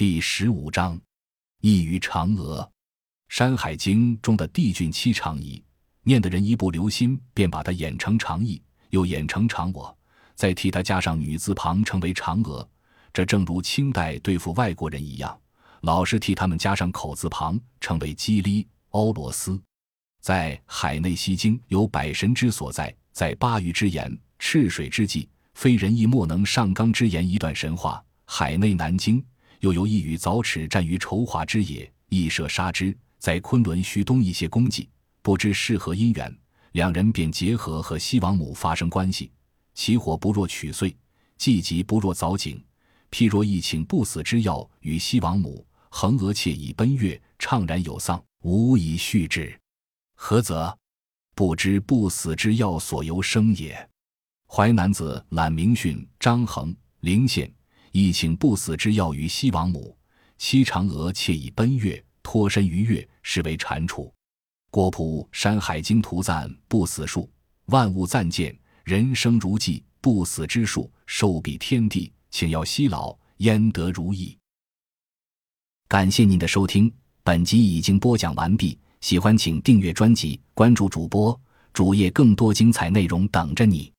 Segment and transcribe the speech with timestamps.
[0.00, 0.98] 第十五章，
[1.60, 2.62] 异于嫦娥，
[3.28, 5.62] 《山海经》中的帝俊妻长仪，
[6.04, 9.94] 念的人一不留心，便把它演成长意，又演成长我，
[10.34, 12.66] 再替它加上女字旁，成为嫦娥。
[13.12, 15.38] 这正如清代对付外国人一样，
[15.82, 19.60] 老是替他们加上口字旁，成为基利、欧罗斯。
[20.22, 28.02] 在海内西经有百神之所在，在巴渝之言，赤水之际，非人亦莫能上纲之言一段神话。
[28.24, 29.22] 海内南京
[29.60, 32.96] 又有一语早齿战于筹划之野，亦射杀之。
[33.18, 34.88] 在昆仑虚东一些功绩，
[35.20, 36.34] 不知是何因缘，
[36.72, 39.30] 两人便结合和西王母发生关系。
[39.74, 40.96] 其火不若取穗，
[41.36, 42.62] 既急不若凿井。
[43.10, 49.54] 譬若一请不死之药与西王母，横娥妾以奔月，怅然有丧，无以续之。
[50.14, 50.74] 何则？
[51.34, 53.74] 不知不死之药所由生也。
[54.54, 57.52] 《淮南子·览明训》张衡、灵县。
[57.92, 59.96] 亦请不死之药于西王母，
[60.38, 64.10] 妻嫦娥妾以奔月，脱身于月，是为蟾蜍。
[64.70, 67.28] 郭璞《山海经图赞》不死术，
[67.66, 74.36] 万物暂见，人生如寄，不死之术，寿比天地，请要西老，焉得如意？
[75.88, 76.92] 感谢您的收听，
[77.24, 78.78] 本集已经播讲完毕。
[79.00, 81.38] 喜欢请订阅专辑，关注主播
[81.72, 83.92] 主页，更多精彩内容等着你。